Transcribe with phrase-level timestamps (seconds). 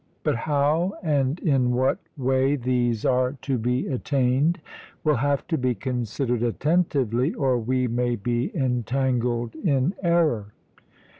[0.23, 4.59] But how and in what way these are to be attained,
[5.03, 10.53] will have to be considered attentively, or we may be entangled in error.